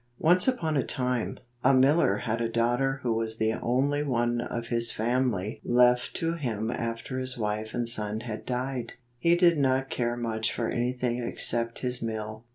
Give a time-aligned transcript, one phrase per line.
[0.17, 4.65] Once upon a time, a miller had a daughter who was the only one of
[4.69, 8.93] his family left to him after his wife and son had died.
[9.19, 12.45] He did not care much for anything except his mill.